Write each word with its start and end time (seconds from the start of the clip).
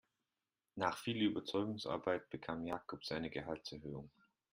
Nach 0.73 0.97
viel 0.97 1.21
Überzeugungsarbeit 1.21 2.27
bekam 2.31 2.65
Jakob 2.65 3.05
seine 3.05 3.29
Gehaltserhöhung. 3.29 4.09